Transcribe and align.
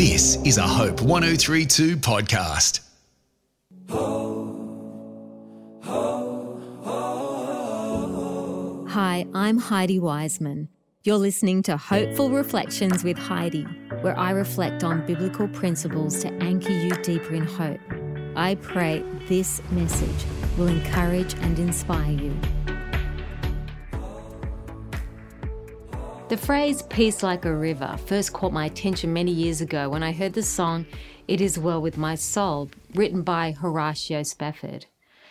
This 0.00 0.36
is 0.46 0.56
a 0.56 0.62
Hope 0.62 1.02
1032 1.02 1.98
podcast. 1.98 2.80
Hi, 8.88 9.26
I'm 9.34 9.58
Heidi 9.58 10.00
Wysman. 10.00 10.68
You're 11.04 11.18
listening 11.18 11.62
to 11.64 11.76
Hopeful 11.76 12.30
Reflections 12.30 13.04
with 13.04 13.18
Heidi, 13.18 13.64
where 14.00 14.18
I 14.18 14.30
reflect 14.30 14.84
on 14.84 15.04
biblical 15.04 15.48
principles 15.48 16.22
to 16.22 16.28
anchor 16.42 16.72
you 16.72 16.92
deeper 17.02 17.34
in 17.34 17.44
hope. 17.44 17.80
I 18.36 18.54
pray 18.54 19.04
this 19.28 19.60
message 19.70 20.24
will 20.56 20.68
encourage 20.68 21.34
and 21.34 21.58
inspire 21.58 22.12
you. 22.12 22.34
The 26.30 26.36
phrase 26.36 26.82
peace 26.82 27.24
like 27.24 27.44
a 27.44 27.52
river 27.52 27.98
first 28.06 28.32
caught 28.32 28.52
my 28.52 28.66
attention 28.66 29.12
many 29.12 29.32
years 29.32 29.60
ago 29.60 29.88
when 29.88 30.04
I 30.04 30.12
heard 30.12 30.32
the 30.32 30.44
song 30.44 30.86
It 31.26 31.40
Is 31.40 31.58
Well 31.58 31.82
With 31.82 31.98
My 31.98 32.14
Soul, 32.14 32.70
written 32.94 33.22
by 33.22 33.50
Horatio 33.50 34.22
Spafford. 34.22 34.86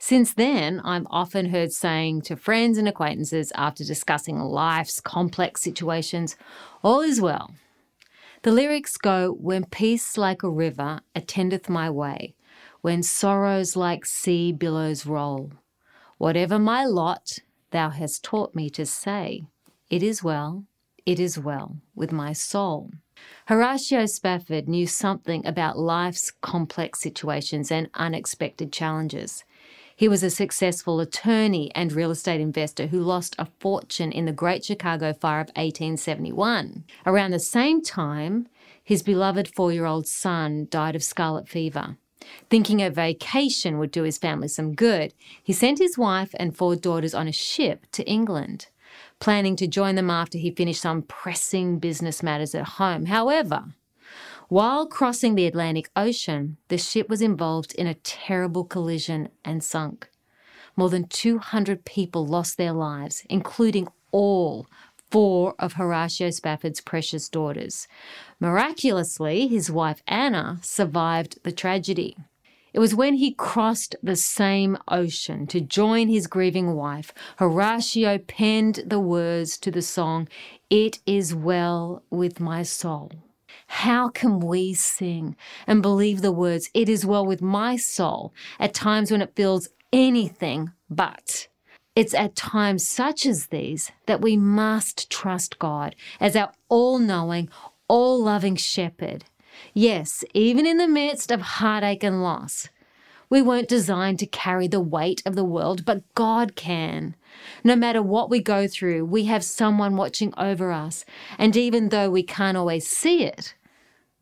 Since 0.00 0.34
then, 0.34 0.80
I've 0.80 1.06
often 1.08 1.50
heard 1.50 1.70
saying 1.70 2.22
to 2.22 2.34
friends 2.34 2.76
and 2.76 2.88
acquaintances 2.88 3.52
after 3.54 3.84
discussing 3.84 4.40
life's 4.40 5.00
complex 5.00 5.62
situations, 5.62 6.34
all 6.82 7.02
is 7.02 7.20
well. 7.20 7.54
The 8.42 8.50
lyrics 8.50 8.96
go, 8.96 9.30
When 9.30 9.66
peace 9.66 10.18
like 10.18 10.42
a 10.42 10.50
river 10.50 11.02
attendeth 11.14 11.68
my 11.68 11.88
way, 11.88 12.34
when 12.80 13.04
sorrows 13.04 13.76
like 13.76 14.04
sea 14.04 14.50
billows 14.50 15.06
roll. 15.06 15.52
Whatever 16.18 16.58
my 16.58 16.84
lot, 16.84 17.38
thou 17.70 17.90
hast 17.90 18.24
taught 18.24 18.56
me 18.56 18.68
to 18.70 18.84
say, 18.84 19.44
It 19.88 20.02
is 20.02 20.24
well, 20.24 20.64
it 21.06 21.20
is 21.20 21.38
well 21.38 21.76
with 21.94 22.12
my 22.12 22.32
soul. 22.32 22.90
Horatio 23.46 24.06
Spafford 24.06 24.68
knew 24.68 24.86
something 24.86 25.44
about 25.46 25.78
life's 25.78 26.30
complex 26.30 27.00
situations 27.00 27.70
and 27.70 27.90
unexpected 27.94 28.72
challenges. 28.72 29.44
He 29.94 30.08
was 30.08 30.22
a 30.22 30.30
successful 30.30 30.98
attorney 31.00 31.70
and 31.74 31.92
real 31.92 32.10
estate 32.10 32.40
investor 32.40 32.86
who 32.86 33.00
lost 33.00 33.36
a 33.38 33.48
fortune 33.60 34.12
in 34.12 34.24
the 34.24 34.32
Great 34.32 34.64
Chicago 34.64 35.12
Fire 35.12 35.40
of 35.40 35.48
1871. 35.48 36.84
Around 37.04 37.32
the 37.32 37.38
same 37.38 37.82
time, 37.82 38.48
his 38.82 39.02
beloved 39.02 39.48
four 39.54 39.72
year 39.72 39.84
old 39.84 40.06
son 40.06 40.68
died 40.70 40.96
of 40.96 41.02
scarlet 41.02 41.48
fever. 41.48 41.98
Thinking 42.48 42.80
a 42.80 42.90
vacation 42.90 43.78
would 43.78 43.90
do 43.90 44.02
his 44.02 44.18
family 44.18 44.48
some 44.48 44.74
good, 44.74 45.12
he 45.42 45.52
sent 45.52 45.78
his 45.78 45.98
wife 45.98 46.34
and 46.38 46.56
four 46.56 46.76
daughters 46.76 47.14
on 47.14 47.28
a 47.28 47.32
ship 47.32 47.86
to 47.92 48.04
England, 48.08 48.68
planning 49.18 49.56
to 49.56 49.66
join 49.66 49.94
them 49.94 50.10
after 50.10 50.38
he 50.38 50.50
finished 50.50 50.82
some 50.82 51.02
pressing 51.02 51.78
business 51.78 52.22
matters 52.22 52.54
at 52.54 52.64
home. 52.64 53.06
However, 53.06 53.74
while 54.48 54.86
crossing 54.86 55.36
the 55.36 55.46
Atlantic 55.46 55.90
Ocean, 55.94 56.56
the 56.68 56.78
ship 56.78 57.08
was 57.08 57.22
involved 57.22 57.72
in 57.74 57.86
a 57.86 57.94
terrible 57.94 58.64
collision 58.64 59.28
and 59.44 59.62
sunk. 59.62 60.10
More 60.76 60.90
than 60.90 61.06
200 61.06 61.84
people 61.84 62.26
lost 62.26 62.56
their 62.56 62.72
lives, 62.72 63.24
including 63.28 63.86
all 64.10 64.66
four 65.10 65.54
of 65.58 65.74
Horatio 65.74 66.30
Spafford's 66.30 66.80
precious 66.80 67.28
daughters. 67.28 67.86
Miraculously, 68.38 69.46
his 69.48 69.70
wife 69.70 70.02
Anna 70.06 70.58
survived 70.62 71.38
the 71.42 71.52
tragedy. 71.52 72.16
It 72.72 72.78
was 72.78 72.94
when 72.94 73.14
he 73.14 73.32
crossed 73.32 73.96
the 74.02 74.16
same 74.16 74.78
ocean 74.88 75.46
to 75.48 75.60
join 75.60 76.08
his 76.08 76.26
grieving 76.26 76.74
wife, 76.74 77.12
Horatio 77.38 78.18
penned 78.18 78.84
the 78.86 79.00
words 79.00 79.58
to 79.58 79.70
the 79.70 79.82
song, 79.82 80.28
It 80.68 81.00
is 81.06 81.34
Well 81.34 82.02
with 82.10 82.38
My 82.38 82.62
Soul. 82.62 83.10
How 83.66 84.08
can 84.08 84.40
we 84.40 84.74
sing 84.74 85.36
and 85.66 85.82
believe 85.82 86.22
the 86.22 86.32
words, 86.32 86.70
It 86.74 86.88
is 86.88 87.06
well 87.06 87.24
with 87.24 87.40
my 87.40 87.76
soul, 87.76 88.32
at 88.58 88.74
times 88.74 89.10
when 89.10 89.22
it 89.22 89.34
feels 89.34 89.68
anything 89.92 90.72
but? 90.88 91.48
It's 91.96 92.14
at 92.14 92.36
times 92.36 92.86
such 92.86 93.26
as 93.26 93.48
these 93.48 93.90
that 94.06 94.20
we 94.20 94.36
must 94.36 95.10
trust 95.10 95.58
God 95.58 95.96
as 96.20 96.36
our 96.36 96.52
all 96.68 96.98
knowing, 96.98 97.48
all 97.88 98.22
loving 98.22 98.56
shepherd. 98.56 99.24
Yes, 99.74 100.24
even 100.34 100.66
in 100.66 100.76
the 100.78 100.88
midst 100.88 101.30
of 101.30 101.40
heartache 101.40 102.04
and 102.04 102.22
loss. 102.22 102.68
We 103.28 103.42
weren't 103.42 103.68
designed 103.68 104.18
to 104.18 104.26
carry 104.26 104.66
the 104.66 104.80
weight 104.80 105.22
of 105.24 105.36
the 105.36 105.44
world, 105.44 105.84
but 105.84 106.02
God 106.14 106.56
can. 106.56 107.14
No 107.62 107.76
matter 107.76 108.02
what 108.02 108.28
we 108.28 108.40
go 108.40 108.66
through, 108.66 109.04
we 109.04 109.26
have 109.26 109.44
someone 109.44 109.96
watching 109.96 110.34
over 110.36 110.72
us. 110.72 111.04
And 111.38 111.56
even 111.56 111.90
though 111.90 112.10
we 112.10 112.24
can't 112.24 112.56
always 112.56 112.88
see 112.88 113.22
it, 113.22 113.54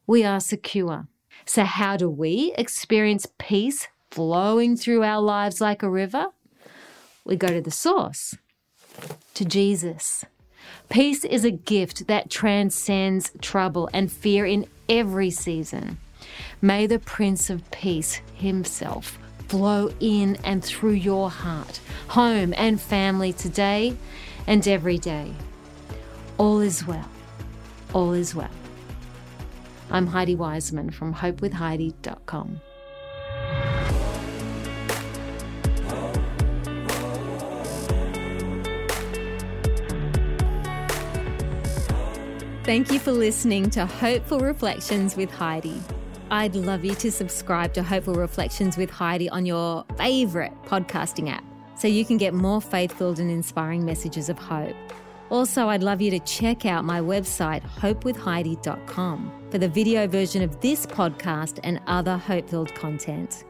we 0.06 0.24
are 0.24 0.40
secure. 0.40 1.08
So, 1.46 1.64
how 1.64 1.96
do 1.96 2.10
we 2.10 2.52
experience 2.58 3.26
peace 3.38 3.88
flowing 4.10 4.76
through 4.76 5.02
our 5.02 5.22
lives 5.22 5.58
like 5.60 5.82
a 5.82 5.88
river? 5.88 6.26
We 7.24 7.36
go 7.36 7.48
to 7.48 7.62
the 7.62 7.70
source, 7.70 8.36
to 9.32 9.44
Jesus. 9.46 10.26
Peace 10.88 11.24
is 11.24 11.44
a 11.44 11.50
gift 11.50 12.06
that 12.06 12.30
transcends 12.30 13.30
trouble 13.40 13.88
and 13.92 14.10
fear 14.10 14.46
in 14.46 14.66
every 14.88 15.30
season. 15.30 15.98
May 16.60 16.86
the 16.86 16.98
Prince 16.98 17.50
of 17.50 17.70
Peace 17.70 18.20
himself 18.34 19.18
flow 19.48 19.90
in 20.00 20.36
and 20.44 20.62
through 20.64 20.92
your 20.92 21.30
heart, 21.30 21.80
home, 22.08 22.52
and 22.56 22.80
family 22.80 23.32
today 23.32 23.96
and 24.46 24.66
every 24.66 24.98
day. 24.98 25.32
All 26.36 26.60
is 26.60 26.86
well. 26.86 27.08
All 27.92 28.12
is 28.12 28.34
well. 28.34 28.50
I'm 29.90 30.06
Heidi 30.06 30.36
Wysman 30.36 30.92
from 30.92 31.14
hopewithheidi.com. 31.14 32.60
Thank 42.68 42.92
you 42.92 42.98
for 42.98 43.12
listening 43.12 43.70
to 43.70 43.86
Hopeful 43.86 44.40
Reflections 44.40 45.16
with 45.16 45.30
Heidi. 45.30 45.80
I'd 46.30 46.54
love 46.54 46.84
you 46.84 46.94
to 46.96 47.10
subscribe 47.10 47.72
to 47.72 47.82
Hopeful 47.82 48.12
Reflections 48.12 48.76
with 48.76 48.90
Heidi 48.90 49.30
on 49.30 49.46
your 49.46 49.86
favorite 49.96 50.52
podcasting 50.66 51.30
app 51.30 51.42
so 51.78 51.88
you 51.88 52.04
can 52.04 52.18
get 52.18 52.34
more 52.34 52.60
faith 52.60 52.92
filled 52.92 53.20
and 53.20 53.30
inspiring 53.30 53.86
messages 53.86 54.28
of 54.28 54.38
hope. 54.38 54.76
Also, 55.30 55.68
I'd 55.68 55.82
love 55.82 56.02
you 56.02 56.10
to 56.10 56.18
check 56.18 56.66
out 56.66 56.84
my 56.84 57.00
website, 57.00 57.62
hopewithheidi.com, 57.62 59.46
for 59.50 59.56
the 59.56 59.68
video 59.70 60.06
version 60.06 60.42
of 60.42 60.60
this 60.60 60.84
podcast 60.84 61.60
and 61.64 61.80
other 61.86 62.18
hope 62.18 62.50
filled 62.50 62.74
content. 62.74 63.44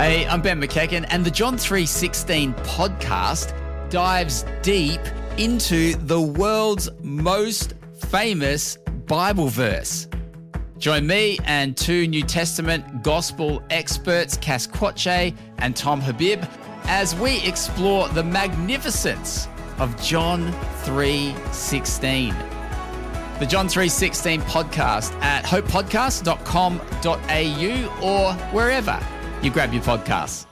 Hey, 0.00 0.24
I'm 0.26 0.40
Ben 0.40 0.58
McEachen, 0.58 1.04
and 1.10 1.26
the 1.26 1.30
John 1.30 1.58
316 1.58 2.54
podcast 2.54 3.52
dives 3.90 4.46
deep 4.62 5.02
into 5.36 5.94
the 5.94 6.18
world's 6.18 6.88
most 7.02 7.74
famous 8.06 8.78
Bible 9.06 9.48
verse. 9.48 10.08
Join 10.78 11.06
me 11.06 11.38
and 11.44 11.76
two 11.76 12.06
New 12.06 12.22
Testament 12.22 13.02
gospel 13.02 13.62
experts, 13.68 14.38
Cass 14.38 14.66
Quache 14.66 15.36
and 15.58 15.76
Tom 15.76 16.00
Habib, 16.00 16.44
as 16.84 17.14
we 17.14 17.46
explore 17.46 18.08
the 18.08 18.24
magnificence 18.24 19.48
of 19.78 20.02
John 20.02 20.50
316. 20.84 22.34
The 23.38 23.46
John 23.46 23.68
316 23.68 24.40
podcast 24.40 25.12
at 25.20 25.44
hopepodcast.com.au 25.44 28.02
or 28.02 28.32
wherever 28.54 28.98
you 29.42 29.50
grab 29.50 29.72
your 29.72 29.82
podcasts. 29.82 30.49